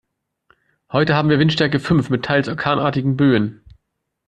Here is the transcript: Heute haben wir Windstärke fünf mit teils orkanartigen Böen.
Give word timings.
Heute 0.91 1.13
haben 1.13 1.29
wir 1.29 1.37
Windstärke 1.37 1.79
fünf 1.79 2.09
mit 2.09 2.25
teils 2.25 2.49
orkanartigen 2.49 3.17
Böen. 3.17 3.63